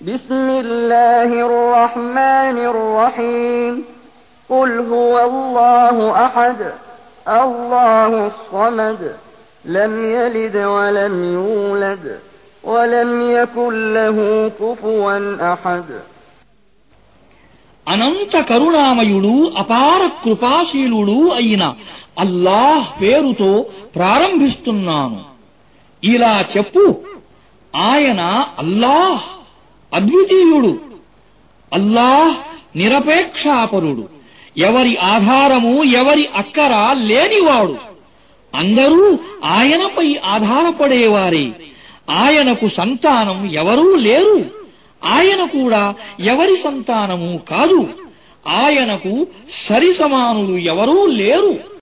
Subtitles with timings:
[0.00, 3.84] بسم الله الرحمن الرحيم
[4.50, 5.96] قل هو الله
[6.26, 6.60] أحد
[7.26, 9.02] الله الصمد
[9.64, 12.18] لم يلد ولم يولد
[12.64, 14.18] ولم يكن له
[14.60, 15.08] كفوا
[15.52, 15.88] أحد
[17.86, 19.32] అనంత కరుణామయుడు
[19.62, 21.64] అపార కృపాశీలుడు అయిన
[22.24, 23.50] అల్లాహ్ పేరుతో
[23.96, 25.20] ప్రారంభిస్తున్నాను
[26.02, 26.84] ఇలా చెప్పు
[27.74, 28.20] ఆయన
[28.62, 29.24] అల్లాహ్
[29.93, 30.79] అద్వితీయుడు.
[31.73, 32.35] అల్లాహ్
[32.77, 34.09] నిరపేక్షాపరుడు.
[34.57, 37.77] ఎవరి ఆధారము ఎవరి అక్కర లేనివాడు.
[38.55, 41.51] అందరూ ఆయనపై ఆధారపడేవారే.
[42.09, 44.45] ఆయనకు సంతానం ఎవరూ లేరు.
[45.05, 47.87] ఆయన కూడా ఎవరి సంతానము కాదు.
[48.47, 49.27] ఆయనకు
[49.69, 51.69] సరిసమానులు ఎవరూ లేరు.